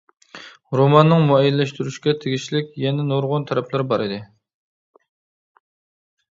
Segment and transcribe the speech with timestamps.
[0.79, 4.21] روماننىڭ مۇئەييەنلەشتۈرۈشكە تېگىشلىك يەنە نۇرغۇن تەرەپلىرى بار ئىدى.